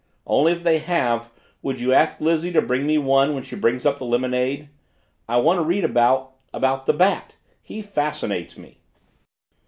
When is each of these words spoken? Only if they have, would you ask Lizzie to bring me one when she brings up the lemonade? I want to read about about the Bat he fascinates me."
Only 0.25 0.53
if 0.53 0.63
they 0.63 0.79
have, 0.79 1.29
would 1.61 1.79
you 1.79 1.93
ask 1.93 2.19
Lizzie 2.19 2.51
to 2.53 2.61
bring 2.63 2.87
me 2.87 2.97
one 2.97 3.35
when 3.35 3.43
she 3.43 3.55
brings 3.55 3.85
up 3.85 3.99
the 3.99 4.03
lemonade? 4.03 4.67
I 5.29 5.37
want 5.37 5.59
to 5.59 5.63
read 5.63 5.85
about 5.85 6.31
about 6.51 6.87
the 6.87 6.93
Bat 6.93 7.35
he 7.61 7.83
fascinates 7.83 8.57
me." 8.57 8.79